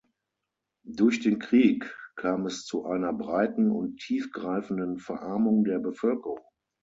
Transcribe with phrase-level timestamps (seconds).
[0.87, 6.39] Durch den Krieg kam es zu einer breiten und tiefgreifenden Verarmung der Bevölkerung.